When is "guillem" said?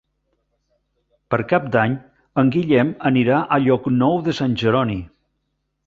2.57-2.91